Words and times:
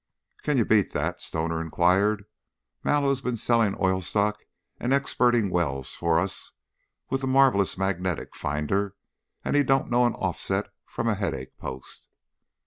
"Can 0.41 0.57
you 0.57 0.65
beat 0.65 0.93
that?" 0.93 1.21
Stoner 1.21 1.61
inquired. 1.61 2.25
"Mallow's 2.83 3.21
been 3.21 3.37
selling 3.37 3.75
oil 3.79 4.01
stock 4.01 4.39
and 4.79 4.95
experting 4.95 5.51
wells 5.51 5.93
for 5.93 6.19
us 6.19 6.53
with 7.11 7.21
the 7.21 7.27
Marvelous 7.27 7.77
Magnetic 7.77 8.35
Finder 8.35 8.95
and 9.45 9.55
he 9.55 9.61
don't 9.61 9.91
know 9.91 10.07
an 10.07 10.15
offset 10.15 10.69
from 10.87 11.07
a 11.07 11.13
headache 11.13 11.55
post." 11.59 12.07